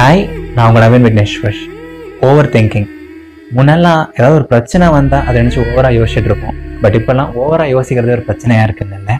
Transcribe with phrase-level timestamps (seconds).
[0.00, 0.22] Hi
[0.54, 1.56] நான் உங்கள் Naveen Vigneshwar.
[2.26, 2.86] Over thinking
[3.56, 6.54] முன்னெல்லாம் ஏதாவது ஒரு பிரச்சனை வந்தால் அதை நினச்சி ஓவராக யோசிச்சுட்டு இருப்போம்.
[6.82, 9.16] பட் இப்போல்லாம் ஓவராக யோசிக்கிறது ஒரு பிரச்சனையாக இருக்குதுல்ல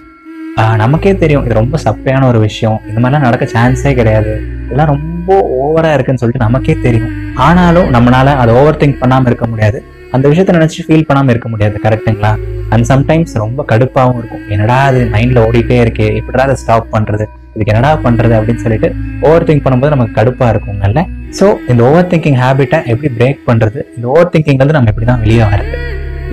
[0.82, 2.78] நமக்கே தெரியும் இது ரொம்ப சப்பையான ஒரு விஷயம்.
[2.90, 4.32] இந்த மாதிரிலாம் நடக்க சான்ஸே கிடையாது.
[4.64, 7.12] இதெல்லாம் ரொம்ப ஓவராக இருக்குன்னு சொல்லிட்டு நமக்கே தெரியும்.
[7.48, 9.80] ஆனாலும் நம்மளால் அதை ஓவர் திங்க் பண்ணாமல் இருக்க முடியாது.
[10.14, 12.32] அந்த விஷயத்தை நினச்சி ஃபீல் பண்ணாமல் இருக்க முடியாது கரெக்டுங்களா
[12.72, 14.46] அண்ட் சம்டைம்ஸ் ரொம்ப கடுப்பாகவும் இருக்கும்.
[14.54, 16.08] என்னடா அது மைண்டில் ஓடிட்டே இருக்கே.
[16.22, 17.26] எப்படா அதை ஸ்டாப் பண்ணுறது
[17.60, 18.88] இதுக்கு என்னடா பண்ணுறது அப்படின்னு சொல்லிட்டு
[19.28, 21.00] ஓவர் திங்க் பண்ணும்போது நமக்கு கடுப்பாக இருக்குங்கல்ல
[21.38, 25.46] ஸோ இந்த ஓவர் திங்கிங் ஹேபிட்டை எப்படி பிரேக் பண்ணுறது இந்த ஓவர் திங்கிங்லேருந்து நம்ம எப்படி தான் வெளியே
[25.50, 25.74] வரது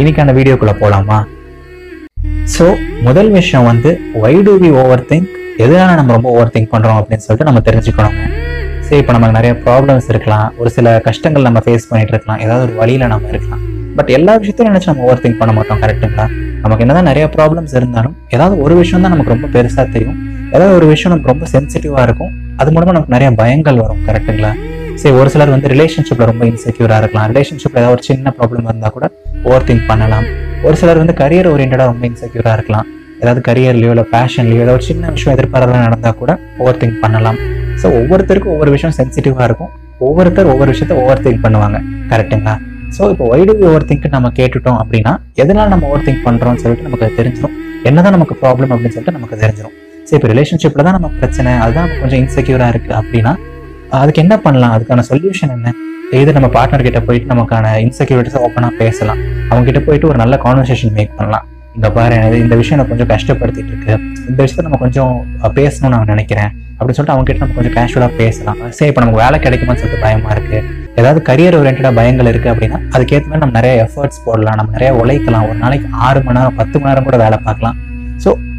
[0.02, 1.18] இன்னைக்கான வீடியோக்குள்ளே போகலாமா
[2.56, 2.66] ஸோ
[3.08, 3.90] முதல் விஷயம் வந்து
[4.24, 5.32] why do we over think
[5.66, 8.16] எதனால நம்ம ரொம்ப ஓவர் திங்க் பண்ணுறோம் அப்படின்னு சொல்லிட்டு நம்ம தெரிஞ்சுக்கணும்.
[8.88, 10.48] சரி இப்போ நமக்கு நிறைய ப்ராப்ளம்ஸ் இருக்கலாம்.
[10.60, 12.40] ஒரு சில கஷ்டங்கள் நம்ம ஃபேஸ் பண்ணிட்டு இருக்கலாம்.
[12.46, 13.64] ஏதாவது ஒரு வழியில் நம்ம இருக்கலாம்.
[13.98, 16.26] பட் எல்லா விஷயத்தையும் நினச்சி நம்ம ஓவர் திங்க் பண்ண மாட்டோம் கரெக்டுங்களா
[16.64, 20.18] நமக்கு என்னதான் நிறைய ப்ராப்ளம்ஸ் இருந்தாலும் ஏதாவது ஒரு விஷயம் தான் நமக்கு ரொம்ப பெருசாக தெரியும்.
[20.56, 22.32] ஏதாவது ஒரு விஷயம் நமக்கு ரொம்ப சென்சிட்டிவாக இருக்கும்.
[22.62, 24.52] அது மூலமாக நமக்கு நிறைய பயங்கள் வரும் கரெக்டுங்களா
[25.02, 27.26] சரி ஒரு சிலர் வந்து ரிலேஷன்ஷிப்பில் ரொம்ப இன்செக்யூராக இருக்கலாம்.
[27.32, 29.08] ரிலேஷன்ஷிப்பில் ஏதாவது ஒரு சின்ன ப்ராப்ளம் இருந்தால் கூட
[29.48, 30.28] ஓவர் திங்க் பண்ணலாம்.
[30.68, 32.88] ஒரு சிலர் வந்து கரியர் ஓரியன்டாக ரொம்ப இன்செக்யூராக இருக்கலாம்.
[33.22, 36.32] ஏதாவது கரியர்லையோ இல்லை பேஷன்லையோ ஏதாவது ஒரு சின்ன விஷயம் எதிர்பாராத நடந்தால் கூட
[36.64, 37.38] ஓவர் திங்க் பண்ணலாம்.
[37.82, 39.72] ஸோ ஒவ்வொருத்தருக்கும் ஒவ்வொரு விஷயம் சென்சிட்டிவாக இருக்கும்.
[40.08, 41.78] ஒவ்வொருத்தர் ஒவ்வொரு விஷயத்த ஓவர் திங்க் பண்ணுவாங்க
[42.12, 42.56] கரெக்டுங்களா
[42.96, 47.18] ஸோ இப்போ வைடு ஓவர் திங்க் நம்ம கேட்டுட்டோம் அப்படின்னா எதனால் நம்ம ஓவர் திங்க் பண்ணுறோம்னு சொல்லிட்டு நமக்கு
[47.20, 47.56] தெரிஞ்சிடும்
[47.90, 49.76] என்னதான் நமக்கு ப்ராப்ளம் அப்படின்னு சொல்லிட்டு நமக்கு தெரிஞ்சிடும்
[50.08, 53.34] சரி இப்போ ரிலேஷன்ஷிப்பில் தான் நம்ம பிரச்சனை அதுதான் கொஞ்சம் இன்செக்யூராக இருக்குது அப்படின்னா
[54.00, 54.74] அதுக்கு என்ன பண்ணலாம்?
[54.76, 55.74] அதுக்கான சொல்யூஷன் என்ன?
[56.22, 59.20] இது நம்ம பார்ட்னர் கிட்ட போயிட்டு நமக்கான இன்செக்யூரிட்டிஸை ஓப்பனாக பேசலாம்.
[59.50, 61.46] அவங்க கிட்ட போயிட்டு ஒரு நல்ல கான்வர்சேஷன் மேக் பண்ணலாம்.
[61.78, 63.94] இந்த பாரு இந்த விஷயம் நான் கொஞ்சம் கஷ்டப்படுத்திட்டு இருக்கு.
[64.30, 65.14] இந்த விஷயத்த நம்ம கொஞ்சம்
[65.58, 66.52] பேசணும்னு நான் நினைக்கிறேன்.
[66.78, 68.62] அப்படின்னு சொல்லிட்டு அவங்க கிட்ட நம்ம கொஞ்சம் கேஷுவலாக பேசலாம்.
[68.78, 70.60] சரி இப்போ நமக்கு வேலை கிடைக்குமான்னு சொல்லிட்டு பயமா இருக்கு.
[71.02, 74.58] ஏதாவது கரியர் ஓரியன்டாக பயங்கள் இருக்கு அப்படின்னா அதுக்கேற்ற மாதிரி நம்ம நிறைய எஃபர்ட்ஸ் போடலாம்.
[74.62, 75.46] நம்ம நிறைய உழைக்கலாம்.
[75.50, 77.78] ஒரு நாளைக்கு ஆறு மணி நேரம் பத்து மணி நேரம் கூட வேலை பார்க்கலாம்.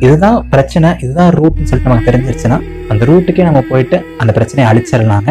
[0.07, 2.59] இதுதான் பிரச்சனை இதுதான் ரூட்னு சொல்லிட்டு நமக்கு தெரிஞ்சிருச்சுன்னா
[2.93, 5.31] அந்த ரூட்டுக்கே நம்ம போயிட்டு அந்த பிரச்சனையை அழிச்சிடலாங்க.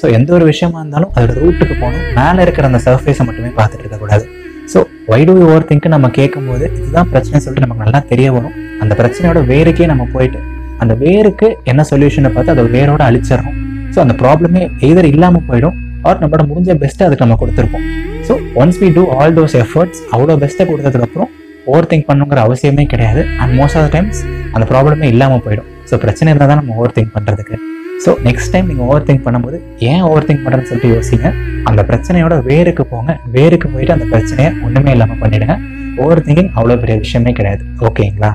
[0.00, 2.04] ஸோ எந்த ஒரு விஷயமா இருந்தாலும் அதோட ரூட்டுக்கு போகணும்.
[2.18, 4.24] மேலே இருக்கிற அந்த சர்ஃபேஸை மட்டுமே பார்த்துட்டு இருக்கக்கூடாது
[4.72, 4.78] ஸோ
[5.12, 8.54] வைடு ஓவர் திங்க் நம்ம கேட்கும்போது இதுதான் பிரச்சனை சொல்லிட்டு நமக்கு நல்லா தெரிய வரும்.
[8.82, 10.40] அந்த பிரச்சனையோட வேருக்கே நம்ம போயிட்டு
[10.84, 13.56] அந்த வேருக்கு என்ன சொல்யூஷனை பார்த்து அதை வேரோட அழிச்சிடறோம்.
[13.94, 15.76] ஸோ அந்த ப்ராப்ளமே எய்தர் இல்லாமல் போயிடும்
[16.08, 17.86] ஆர் நம்மளோட முடிஞ்ச பெஸ்ட்டை அதுக்கு நம்ம கொடுத்துருப்போம்.
[18.28, 21.30] So once we do all those efforts அவ்வளோ பெஸ்ட்டை கொடுத்ததுக்கப்புறம்
[21.70, 23.22] ஓவர் திங்க் பண்ணுங்கிற அவசியமே கிடையாது.
[23.42, 24.20] அண்ட் மோஸ்ட் ஆஃப் டைம்ஸ்
[24.54, 25.70] அந்த ப்ராப்ளமே இல்லாமல் போயிடும்.
[25.90, 27.56] ஸோ பிரச்சனை இருந்தால் தான் நம்ம ஓவர் திங்க் பண்ணுறதுக்கு
[28.04, 29.58] ஸோ நெக்ஸ்ட் டைம் நீங்கள் ஓவர் திங்க் பண்ணும்போது
[29.90, 31.28] ஏன் ஓவர் திங்க் பண்ணுறதுன்னு சொல்லிட்டு யோசிங்க.
[31.68, 33.12] அந்த பிரச்சனையோட வேருக்கு போங்க.
[33.36, 35.56] வேருக்கு போயிட்டு அந்த பிரச்சனையை ஒன்றுமே இல்லாமல் பண்ணிடுங்க.
[36.02, 37.62] ஓவர் திங்கிங் அவ்வளோ பெரிய விஷயமே கிடையாது.
[37.88, 38.30] ஓகேங்களா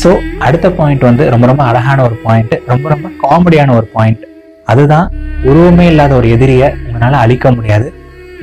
[0.00, 0.10] ஸோ
[0.46, 4.22] அடுத்த பாயிண்ட் வந்து ரொம்ப ரொம்ப அழகான ஒரு பாயிண்ட் ரொம்ப ரொம்ப காமெடியான ஒரு பாயிண்ட்
[4.72, 5.06] அதுதான்
[5.50, 7.88] உருவமே இல்லாத ஒரு எதிரியை உங்களால் அழிக்க முடியாது.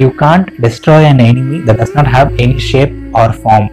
[0.01, 3.67] You can't destroy an enemy that does not have any shape or form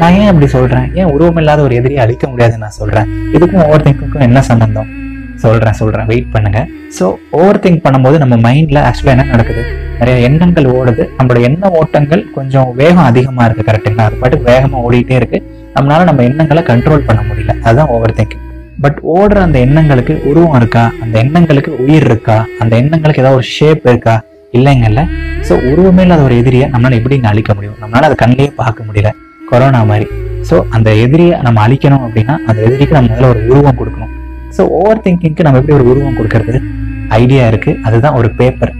[0.00, 0.94] நான் ஏன் அப்படி சொல்றேன்?
[0.94, 3.08] ஏன் உருவம் இல்லாத ஒரு எதிரியை அழிக்க முடியாதுன்னு நான் சொல்றேன்?
[3.32, 4.88] இதுக்கும் ஓவர் திங்கிங்க்கும் என்ன சம்பந்தம்?
[5.36, 6.06] சொல்றேன் சொல்றேன்.
[6.06, 6.66] வெயிட் பண்ணுங்க.
[6.98, 9.62] ஸோ ஓவர் திங்க் பண்ணும்போது நம்ம மைண்ட்ல ஆக்சுவலாக என்ன நடக்குது?
[9.98, 11.04] நிறைய எண்ணங்கள் ஓடுது.
[11.18, 15.40] நம்மளோட எண்ண ஓட்டங்கள் கொஞ்சம் வேகம் அதிகமா இருக்கு கரெக்டுங்களா அது பாட்டு வேகமா ஓடிட்டே இருக்கு.
[15.74, 17.54] நம்மளால நம்ம எண்ணங்களை கண்ட்ரோல் பண்ண முடியல.
[17.62, 18.44] அதுதான் ஓவர் திங்கிங்
[18.80, 20.92] பட் ஓடுற அந்த எண்ணங்களுக்கு உருவம் இருக்கா?
[21.02, 22.46] அந்த எண்ணங்களுக்கு உயிர் இருக்கா?
[22.60, 24.22] அந்த எண்ணங்களுக்கு ஏதாவது ஒரு ஷேப் இருக்கா?
[24.52, 25.00] இல்லைங்கல்ல
[25.48, 27.78] ஸோ உருவமே இல்லாத ஒரு எதிரியை நம்மளால எப்படி அழிக்க முடியும்?
[27.80, 29.10] நம்மளால அதை கண்ணிலேயே பார்க்க முடியல.
[29.50, 30.06] கொரோனா மாதிரி.
[30.48, 34.12] ஸோ அந்த எதிரியை நம்ம அழிக்கணும் அப்படின்னா அந்த எதிரிக்கு நம்ம முதல்ல ஒரு உருவம் கொடுக்கணும்.
[34.56, 36.60] ஸோ ஓவர் திங்கிங்க்கு நம்ம எப்படி ஒரு உருவம் கொடுக்கறது?
[37.20, 37.72] ஐடியா இருக்கு.
[37.88, 38.72] அதுதான் ஒரு பேப்பர்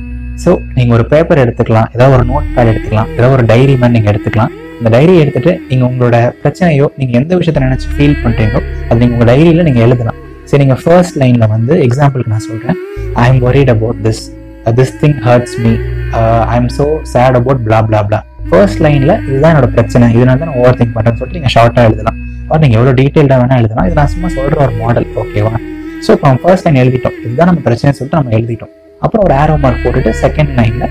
[0.44, 1.88] ஸோ நீங்கள் ஒரு பேப்பர் எடுத்துக்கலாம்.
[1.94, 3.08] ஏதாவது ஒரு நோட் பேட் எடுத்துக்கலாம்.
[3.16, 4.52] ஏதாவது ஒரு டைரி மாதிரி நீங்கள் எடுத்துக்கலாம்.
[4.78, 9.30] அந்த டைரி எடுத்துட்டு நீங்கள் உங்களோட பிரச்சனையோ நீங்கள் எந்த விஷயத்தை நினச்சி ஃபீல் பண்ணுறீங்களோ அது நீங்கள் உங்கள்
[9.32, 10.18] டைரியில் நீங்கள் எழுதலாம்.
[10.50, 12.78] சரி நீங்கள் ஃபர்ஸ்ட் லைனில் வந்து எக்ஸாம்பிளுக்கு நான் சொல்கிறேன்
[13.22, 14.22] I am worried about this
[14.78, 15.72] this thing hurts me
[16.52, 18.20] I am so sad about blah blah blah
[18.50, 20.06] first லைனில் இதுதான் என்னோட பிரச்சனை.
[20.16, 22.18] இதனால தான் நான் ஓவர் திங்க் பண்ணுறேன்னு சொல்லிட்டு நீங்கள் ஷார்ட்டாக எழுதலாம்.
[22.50, 23.86] ஆர் நீங்கள் எவ்வளோ டீட்டெயில்டாக வேணால் எழுதலாம்.
[23.88, 25.54] இது நான் சும்மா சொல்கிற ஒரு மாடல் ஓகேவா
[26.04, 27.16] ஸோ இப்போ நம்ம ஃபர்ஸ்ட் லைன் எழுதிட்டோம்.
[27.24, 28.72] இதுதான் நம்ம பிரச்சனை சொல்லிட்டு நம்ம எழுதிட்டோம்.
[29.04, 30.86] அப்புறம் ஒரு ஆரோ மார்க் போட்டுட்டு செகண்ட் லைனில்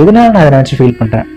[0.00, 1.28] எதனால நான் அதை நினச்சி ஃபீல் பண்ணுறேன்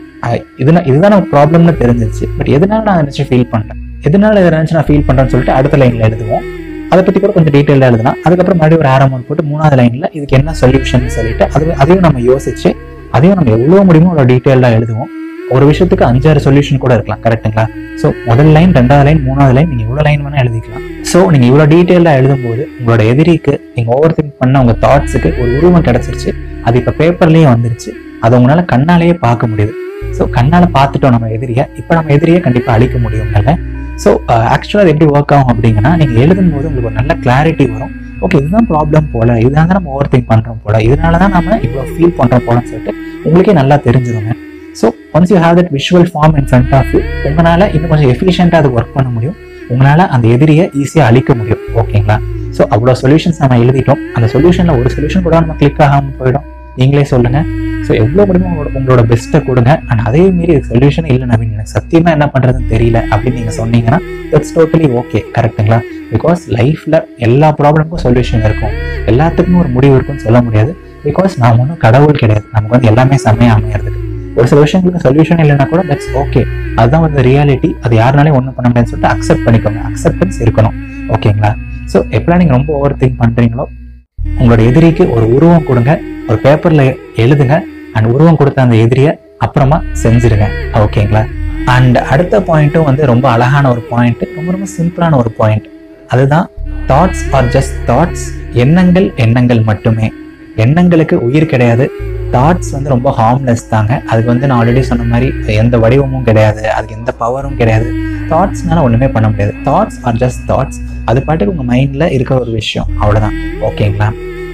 [0.61, 2.25] இதுனா இதுதான் நம்ம ப்ராப்ளம்னு தெரிஞ்சிருச்சு.
[2.37, 6.05] பட் எதனால நான் நினச்சி ஃபீல் பண்ணுறேன் எதனால இதை நினச்சி நான் ஃபீல் பண்ணுறேன்னு சொல்லிட்டு அடுத்த லைனில்
[6.09, 6.43] எழுதுவோம்.
[6.91, 8.17] அதை பற்றி கூட கொஞ்சம் டீட்டெயிலாக எழுதலாம்.
[8.25, 12.21] அதுக்கப்புறம் மறுபடியும் ஒரு ஆரோ மார்க் போட்டு மூணாவது லைனில் இதுக்கு என்ன சொல்யூஷன் சொல்லிட்டு அது அதையும் நம்ம
[12.31, 12.71] யோசிச்சு
[13.17, 15.11] அதையும் நம்ம எவ்வளோ முடியுமோ அவ்வளோ டீட்டெயிலாக எழுதுவோம்.
[15.55, 17.63] ஒரு விஷயத்துக்கு அஞ்சாறு சொல்யூஷன் கூட இருக்கலாம் கரெக்டுங்களா
[18.01, 20.83] ஸோ முதல் லைன் ரெண்டாவது லைன் மூணாவது லைன் நீங்கள் இவ்வளோ லைன் வேணால் எழுதிக்கலாம்.
[21.11, 25.85] ஸோ நீங்கள் இவ்வளோ டீட்டெயிலாக எழுதும்போது உங்களோட எதிரிக்கு நீங்கள் ஓவர் திங்க் பண்ண உங்கள் தாட்ஸுக்கு ஒரு உருவம்
[25.87, 26.31] கிடச்சிருச்சு.
[26.67, 27.91] அது இப்போ பேப்பர்லேயே வந்துருச்சு.
[28.25, 29.73] அதை உங்களால் கண்ணாலேயே பார்க்க முடியுது.
[30.17, 31.63] ஸோ கண்ணால் பார்த்துட்டோம் நம்ம எதிரியை.
[31.81, 33.55] இப்போ நம்ம எதிரியை கண்டிப்பாக அழிக்க முடியும்ல
[34.03, 34.09] ஸோ
[34.55, 37.93] ஆக்சுவலாக அது எப்படி ஒர்க் ஆகும் அப்படிங்கன்னா நீங்கள் எழுதும் போது உங்களுக்கு ஒரு நல்ல கிளாரிட்டி வரும்.
[38.25, 39.35] ஓகே இதுதான் ப்ராப்ளம் போல.
[39.45, 40.77] இதுதான் தான் நம்ம ஓவர் திங்க் பண்ணுறோம் போல.
[40.87, 42.93] இதனால தான் நம்ம இவ்வளோ ஃபீல் பண்ணுறோம் போலன்னு சொல்லிட்டு
[43.25, 44.33] உங்களுக்கே நல்லா தெரிஞ்சிருங்க.
[44.79, 44.87] So
[45.17, 48.71] once you have that visual form in front of you உங்களால் இன்னும் கொஞ்சம் எஃபிஷியண்டாக அது
[48.77, 49.37] ஒர்க் பண்ண முடியும்.
[49.73, 51.63] உங்களால் அந்த எதிரியை ஈஸியாக அழிக்க முடியும்.
[51.81, 52.17] ஓகேங்களா
[52.57, 53.99] ஸோ அவ்வளோ சொல்யூஷன்ஸ் நம்ம எழுதிட்டோம்.
[54.17, 56.45] அந்த சொல்யூஷனில் ஒரு சொல்யூஷன் கூட நம்ம கிளிக் ஆகாமல் போயிடும்.
[56.79, 57.39] நீங்களே சொல்லுங்க.
[57.85, 59.71] ஸோ எவ்வளோ முடியுமோ உங்களோட உங்களோட பெஸ்ட்டை கொடுங்க.
[59.89, 61.53] அண்ட் அதே மீறி சொல்யூஷன் இல்லை நவீன்.
[61.55, 63.99] எனக்கு சத்தியமாக என்ன பண்ணுறதுன்னு தெரியல அப்படின்னு நீங்கள் சொன்னீங்கன்னா
[64.31, 65.79] தட்ஸ் டோட்டலி ஓகே கரெக்டுங்களா
[66.13, 68.75] பிகாஸ் லைஃப்பில் எல்லா ப்ராப்ளமுக்கும் சொல்யூஷன் இருக்கும்.
[69.11, 70.73] எல்லாத்துக்கும் ஒரு முடிவு இருக்கும்னு சொல்ல முடியாது.
[71.07, 72.45] பிகாஸ் நான் ஒன்றும் கடவுள் கிடையாது.
[72.55, 73.98] நமக்கு வந்து எல்லாமே செம்மையாக அமையிறதுக்கு
[74.39, 76.41] ஒரு சில விஷயங்களுக்கு சொல்யூஷன் இல்லைன்னா கூட தட்ஸ் ஓகே
[76.79, 79.79] அதுதான் வந்து ரியாலிட்டி அது யாருனாலே ஒன்றும் பண்ண முடியாதுன்னு சொல்லிட்டு அக்செப்ட் பண்ணிக்கோங்க.
[79.89, 80.75] அக்செப்டன்ஸ் இருக்கணும்.
[81.15, 81.51] ஓகேங்களா
[81.91, 83.65] ஸோ எப்பெல்லாம் நீங்கள் ரொம்ப ஓவர் திங்க் பண்ணுறீங்களோ
[84.39, 85.91] உங்களோட எதிரிக்கு ஒரு உருவம் கொடுங்க.
[86.29, 86.85] ஒரு பேப்பரில்
[87.23, 87.55] எழுதுங்க.
[87.95, 89.11] அண்ட் உருவம் கொடுத்த அந்த எதிரியை
[89.45, 90.47] அப்புறமா செஞ்சிருங்க.
[90.83, 91.23] ஓகேங்களா
[91.75, 95.67] அண்ட் அடுத்த பாயிண்ட்டும் வந்து ரொம்ப அழகான ஒரு பாயிண்ட் ரொம்ப ரொம்ப சிம்பிளான ஒரு பாயிண்ட்
[96.13, 96.47] அதுதான்
[96.91, 98.25] தாட்ஸ் ஆர் ஜஸ்ட் தாட்ஸ்
[98.63, 100.07] எண்ணங்கள் எண்ணங்கள் மட்டுமே.
[100.65, 101.87] எண்ணங்களுக்கு உயிர் கிடையாது.
[102.33, 103.93] தாட்ஸ் வந்து ரொம்ப ஹார்ம்லெஸ் தாங்க.
[104.07, 105.27] அதுக்கு வந்து நான் ஆல்ரெடி சொன்ன மாதிரி
[105.61, 106.71] எந்த வடிவமும் கிடையாது.
[106.71, 107.87] அதுக்கு எந்த பவரும் கிடையாது.
[108.31, 109.53] தாட்ஸ்னால ஒன்றுமே பண்ண முடியாது.
[109.67, 112.87] தாட்ஸ் ஆர் ஜஸ்ட் தாட்ஸ் அது பாட்டுக்கு உங்கள் மைண்டில் இருக்கிற ஒரு விஷயம்.
[113.01, 113.37] அவ்வளோதான்
[113.69, 114.09] ஓகேங்களா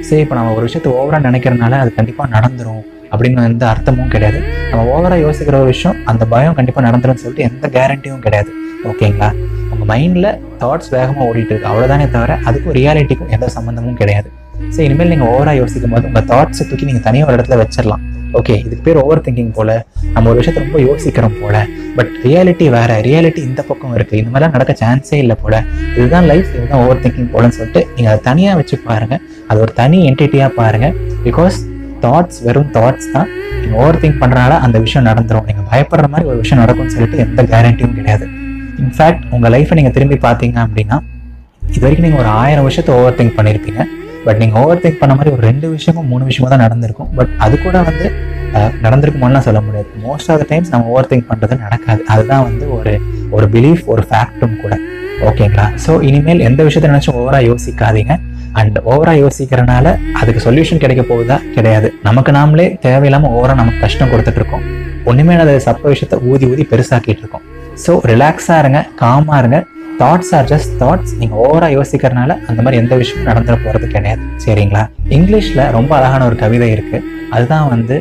[0.07, 4.39] சரி இப்போ நம்ம ஒரு விஷயத்தை ஓவராக நினைக்கிறனால அது கண்டிப்பாக நடந்துரும் அப்படின்னு எந்த அர்த்தமும் கிடையாது.
[4.69, 8.51] நம்ம ஓவராக யோசிக்கிற ஒரு விஷயம் அந்த பயம் கண்டிப்பாக நடந்துடும் சொல்லிட்டு எந்த கேரண்டியும் கிடையாது.
[8.91, 9.29] ஓகேங்களா
[9.71, 10.31] உங்கள் மைண்டில்
[10.63, 11.69] தாட்ஸ் வேகமாக ஓடிட்டு இருக்கு.
[11.71, 14.31] அவ்வளோதானே தவிர அதுக்கும் ரியாலிட்டிக்கும் எந்த சம்மந்தமும் கிடையாது.
[14.75, 18.03] ஸோ இனிமேல் நீங்கள் ஓவராக யோசிக்கும் போது உங்கள் தாட்ஸை தூக்கி நீங்கள் தனியாக ஒரு இடத்துல வச்சிடலாம்
[18.39, 19.71] ஓகே இதுக்கு பேர் ஓவர் திங்கிங் போல
[20.13, 21.57] நம்ம ஒரு விஷயத்தை ரொம்ப யோசிக்கிறோம் போல
[21.97, 25.55] பட் ரியாலிட்டி வேற ரியாலிட்டி இந்த பக்கம் இருக்குது இந்த மாதிரிலாம் நடக்க சான்ஸே இல்லை போல.
[25.97, 29.99] இதுதான் லைஃப் இதுதான் ஓவர் திங்கிங் போலன்னு சொல்லிட்டு நீங்கள் அதை தனியாக வச்சு பாருங்கள் அது ஒரு தனி
[30.09, 30.95] என்டிட்டியாக பாருங்கள்
[31.27, 31.57] பிகாஸ்
[32.05, 33.29] தாட்ஸ் வெறும் தாட்ஸ் தான்.
[33.61, 35.45] நீங்கள் ஓவர் திங்க் பண்ணுறனால அந்த விஷயம் நடந்துரும்.
[35.49, 38.25] நீங்கள் பயப்படுற மாதிரி ஒரு விஷயம் நடக்கும்னு சொல்லிட்டு எந்த கேரண்டியும் கிடையாது.
[38.83, 40.97] இன்ஃபேக்ட் உங்கள் லைஃப்பை நீங்கள் திரும்பி பார்த்தீங்க அப்படின்னா
[41.69, 43.81] இது வரைக்கும் நீங்கள் ஒரு ஆயிரம் விஷயத்தை ஓவர் திங்க் பண்ணியிருப்பீங்க
[44.25, 47.09] பட் நீங்கள் ஓவர் திங்க் பண்ண மாதிரி ஒரு ரெண்டு விஷயமும் மூணு விஷயமும் தான் நடந்திருக்கும்.
[47.15, 48.05] பட் அது கூட வந்து
[48.57, 49.89] அஹ், நடந்திருக்குமோலாம் சொல்ல முடியாது.
[50.03, 52.01] மோஸ்ட் ஆஃப் த டைம்ஸ் நம்ம ஓவர் திங்க் பண்ணுறது நடக்காது.
[52.09, 52.93] அதுதான் வந்து ஒரு
[53.31, 54.73] ஒரு பிலீஃப் ஒரு ஃபேக்ட்டும் கூட.
[55.25, 58.13] ஓகேங்களா ஸோ இனிமேல் எந்த விஷயத்த நினச்சும் ஓவராக யோசிக்காதீங்க.
[58.53, 61.37] அண்ட் ஓவராக யோசிக்கிறனால அதுக்கு சொல்யூஷன் கிடைக்க போகுதா?
[61.55, 61.87] கிடையாது.
[62.03, 64.63] நமக்கு நாமளே தேவையில்லாமல் ஓவராக நமக்கு கஷ்டம் கொடுத்துட்ருக்கோம்.
[65.05, 67.45] ஒன்றுமே அது சப்ப விஷயத்தை ஊதி ஊதி பெருசாக்கிட்டு இருக்கோம்
[67.83, 69.57] ஸோ ரிலாக்ஸாக இருங்க காமாக இருங்க.
[70.01, 74.23] தாட்ஸ் ஆர் ஜஸ்ட் தாட்ஸ் நீங்கள் ஓவராக யோசிக்கிறனால அந்த மாதிரி எந்த விஷயமும் நடந்துட போகிறது கிடையாது.
[74.45, 74.83] சரிங்களா?
[75.17, 77.05] இங்கிலீஷில் ரொம்ப அழகான ஒரு கவிதை இருக்குது
[77.35, 77.95] அதுதான் வந்து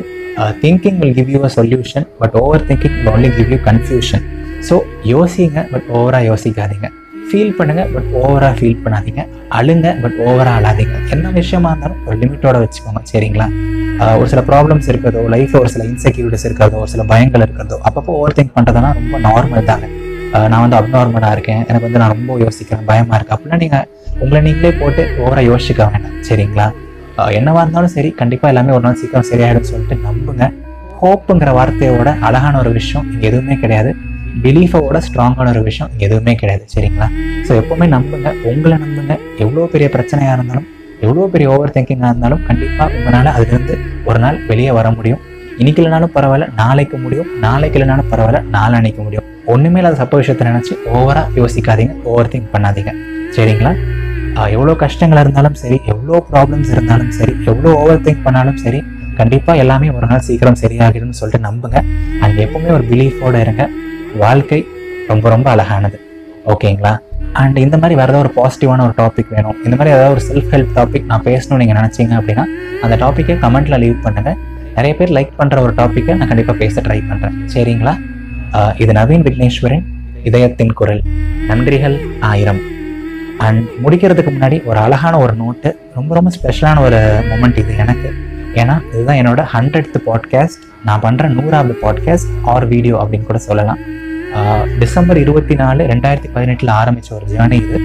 [0.63, 2.35] thinking will give you a solution but
[2.69, 4.25] overthinking will only give you confusion
[4.69, 4.77] so
[5.13, 6.89] யோசிங்க பட் ஓவராக யோசிக்காதீங்க.
[7.29, 9.21] ஃபீல் பண்ணுங்க பட் ஓவராக ஃபீல் பண்ணாதீங்க.
[9.59, 10.97] அழுங்க பட் ஓவராக அழாதீங்க.
[11.15, 13.01] என்ன விஷயமா இருந்தாலும் ஒரு லிமிட்டோட வச்சுக்கோங்க.
[13.13, 13.47] சரிங்களா?
[14.03, 18.13] Uh, ஒரு சில ப்ராப்ளம்ஸ் இருக்கிறதோ லைஃப்பில் ஒரு சில இன்செக்யூரிட்டிஸ் இருக்கிறதோ ஒரு சில பயங்கள் இருக்கிறதோ அப்பப்போ
[18.19, 19.85] ஓவர் திங்க் பண்ணுறதுனா ரொம்ப நார்மல் தாங்க.
[20.51, 21.61] நான் வந்து அப்நார்மலாக இருக்கேன்.
[21.69, 22.85] எனக்கு வந்து நான் ரொம்ப யோசிக்கிறேன்.
[22.89, 23.85] பயமாக இருக்குது அப்படின்னா நீங்கள்
[24.23, 26.67] உங்களை நீங்களே போட்டு ஓவராக யோசிக்க வேண்டாம் சரிங்களா?
[27.37, 30.45] என்னவாக இருந்தாலும் சரி கண்டிப்பாக எல்லாமே ஒரு நாள் சீக்கிரம் சரியாயிடும் சொல்லிட்டு நம்புங்க.
[31.01, 33.91] ஹோப்புங்கிற வார்த்தையோட அழகான ஒரு விஷயம் இங்கே எதுவுமே கிடையாது.
[34.43, 36.63] பிலீஃபோட ஸ்ட்ராங்கான ஒரு விஷயம் இங்கே எதுவுமே கிடையாது.
[36.73, 37.07] சரிங்களா?
[37.47, 38.31] ஸோ எப்போவுமே நம்புங்க.
[38.51, 39.15] உங்களை நம்புங்க.
[39.43, 40.67] எவ்வளோ பெரிய பிரச்சனையாக இருந்தாலும்
[41.05, 43.77] எவ்வளோ பெரிய ஓவர் திங்கிங்காக இருந்தாலும் கண்டிப்பாக உங்களால் அதுலேருந்து
[44.09, 45.21] ஒரு நாள் வெளியே வர முடியும்.
[45.61, 47.31] இன்னைக்கு இல்லைனாலும் பரவாயில்ல நாளைக்கு முடியும்.
[47.45, 49.29] நாளைக்கு இல்லைனாலும் பரவாயில்ல நாளானைக்கு முடியும்.
[49.53, 51.93] ஒன்றுமே இல்லாத சப்ப விஷயத்தை நினச்சி ஓவராக யோசிக்காதீங்க.
[52.11, 52.91] ஓவர் திங்க் பண்ணாதீங்க.
[53.35, 53.71] சரிங்களா?
[54.55, 58.79] எவ்வளோ கஷ்டங்கள் இருந்தாலும் சரி எவ்வளோ ப்ராப்ளம்ஸ் இருந்தாலும் சரி எவ்வளோ ஓவர் திங்க் பண்ணாலும் சரி
[59.19, 61.77] கண்டிப்பாக எல்லாமே ஒரு நாள் சீக்கிரம் சரியாகிடும்னு சொல்லிட்டு நம்புங்க.
[62.23, 63.65] அண்ட் எப்பவுமே ஒரு பிலீஃபோட இருங்க.
[64.23, 64.59] வாழ்க்கை
[65.11, 65.99] ரொம்ப ரொம்ப அழகானது.
[66.53, 66.93] ஓகேங்களா?
[67.41, 69.57] அண்ட் இந்த மாதிரி வேறு ஏதாவது ஒரு பாசிட்டிவான ஒரு டாபிக் வேணும்.
[69.65, 72.45] இந்த மாதிரி ஏதாவது ஒரு செல்ஃப் ஹெல்ப் டாபிக் நான் பேசணும்னு நீங்கள் நினச்சிங்க அப்படின்னா
[72.81, 74.37] அந்த டாப்பிக்கை கமெண்ட்டில் லீவ் பண்ணுங்கள்
[74.75, 77.95] நிறைய பேர் லைக் பண்ணுற ஒரு டாப்பிக்கை நான் கண்டிப்பாக பேச ட்ரை பண்ணுறேன் சரிங்களா?
[78.83, 79.83] இது நவீன் விக்னேஸ்வரன்
[80.29, 81.01] இதயத்தின் குரல்.
[81.49, 81.97] நன்றிகள்
[82.29, 82.61] ஆயிரம்.
[83.45, 86.99] அண்ட் முடிக்கிறதுக்கு முன்னாடி ஒரு அழகான ஒரு நோட்டு ரொம்ப ரொம்ப ஸ்பெஷலான ஒரு
[87.29, 88.09] மூமெண்ட் இது எனக்கு.
[88.61, 93.81] ஏன்னா இதுதான் என்னோட ஹண்ட்ரட்த்து பாட்காஸ்ட் நான் பண்ணுற நூறாவது பாட்காஸ்ட் ஆர் வீடியோ அப்படின்னு கூட சொல்லலாம்.
[94.81, 97.77] டிசம்பர் இருபத்தி நாலு ரெண்டாயிரத்தி பதினெட்டில் ஆரம்பித்த ஒரு ஜேர்னி இது.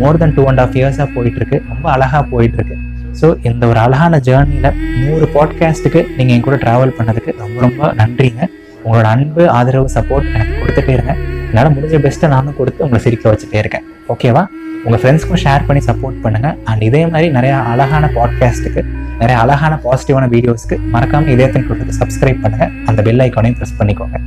[0.00, 1.58] More than two and half இயர்ஸாக போயிட்டுருக்கு.
[1.72, 2.76] ரொம்ப அழகாக போயிட்டுருக்கு.
[3.20, 8.44] ஸோ இந்த ஒரு அழகான ஜேர்னியில் நூறு பாட்காஸ்ட்டுக்கு நீங்கள் என் கூட ட்ராவல் பண்ணதுக்கு ரொம்ப ரொம்ப நன்றிங்க.
[8.86, 11.12] உங்களோட அன்பு ஆதரவு சப்போர்ட் எனக்கு கொடுத்துட்டே இருங்க.
[11.48, 13.84] என்னால் முடிஞ்ச பெஸ்ட்டை நானும் கொடுத்து உங்களை சிரிக்க வச்சுட்டே இருக்கேன்.
[14.12, 14.42] ஓகேவா
[14.86, 18.82] உங்கள் ஃப்ரெண்ட்ஸ்க்கும் ஷேர் பண்ணி சப்போர்ட் பண்ணுங்கள் அண்ட் இதே மாதிரி நிறையா அழகான பாட்காஸ்ட்டுக்கு
[19.20, 24.18] நிறைய அழகான பாசிட்டிவான வீடியோஸ்க்கு மறக்காமல் இதயத்தின் கொடுத்து சப்ஸ்கிரைப் பண்ணுங்கள் அந்த பெல் ஐக்கானையும் ப்ரெஸ் பண்ணிக்கோங்க.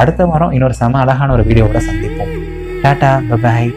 [0.00, 2.34] அடுத்த வாரம் இன்னொரு செம அழகான ஒரு வீடியோவோட சந்திப்போம்.
[2.84, 3.70] Tata bye bye